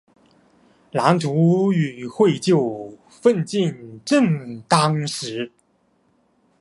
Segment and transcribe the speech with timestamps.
[0.93, 5.51] 蓝图已经绘就，奋进正当时。